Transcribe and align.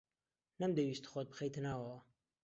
نەمدەویست 0.61 1.05
خۆت 1.11 1.27
بخەیتە 1.31 1.59
ناوەوە. 1.67 1.97